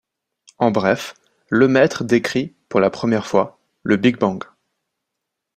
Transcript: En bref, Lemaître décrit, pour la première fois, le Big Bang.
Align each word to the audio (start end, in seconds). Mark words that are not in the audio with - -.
En 0.57 0.71
bref, 0.71 1.13
Lemaître 1.51 2.03
décrit, 2.03 2.55
pour 2.69 2.79
la 2.79 2.89
première 2.89 3.27
fois, 3.27 3.59
le 3.83 3.97
Big 3.97 4.17
Bang. 4.17 4.41